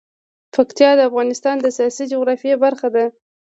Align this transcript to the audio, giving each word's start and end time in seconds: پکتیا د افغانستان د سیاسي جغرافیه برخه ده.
پکتیا 0.55 0.91
د 0.95 1.01
افغانستان 1.09 1.55
د 1.61 1.67
سیاسي 1.77 2.03
جغرافیه 2.13 2.55
برخه 2.63 2.87
ده. 2.95 3.05